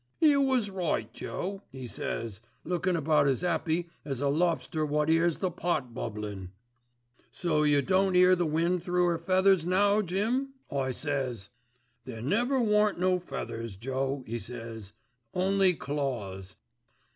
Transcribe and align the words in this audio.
"'You 0.19 0.41
was 0.41 0.71
right, 0.71 1.13
Joe,' 1.13 1.61
'e 1.71 1.85
says, 1.85 2.41
lookin' 2.63 2.95
about 2.95 3.27
as 3.27 3.43
'appy 3.43 3.87
as 4.03 4.19
a 4.19 4.29
lobster 4.29 4.83
wot 4.83 5.11
'ears 5.11 5.37
the 5.37 5.51
pot 5.51 5.93
bubblin'. 5.93 6.49
"'So 7.29 7.61
you 7.61 7.83
don't 7.83 8.15
'ear 8.15 8.35
the 8.35 8.47
wind 8.47 8.81
through 8.81 9.05
'er 9.09 9.19
feathers 9.19 9.63
now, 9.63 10.01
Jim?' 10.01 10.55
I 10.71 10.89
says. 10.89 11.49
"'There 12.05 12.23
never 12.23 12.59
warn't 12.59 12.99
no 12.99 13.19
feathers, 13.19 13.75
Joe,' 13.75 14.23
'e 14.25 14.39
says, 14.39 14.93
'only 15.35 15.75
claws. 15.75 16.55